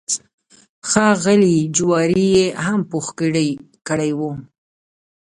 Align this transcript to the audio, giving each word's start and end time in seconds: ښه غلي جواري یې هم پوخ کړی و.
ښه 0.89 1.05
غلي 1.23 1.57
جواري 1.75 2.25
یې 2.35 2.45
هم 2.63 2.79
پوخ 2.91 3.05
کړی 3.87 4.09
و. 4.19 4.21